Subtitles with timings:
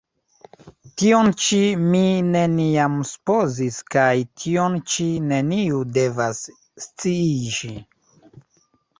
[0.99, 1.57] tion ĉi
[1.89, 1.99] mi
[2.29, 4.07] neniam supozis kaj
[4.43, 6.41] tion ĉi neniu devas
[6.85, 7.71] sciiĝi!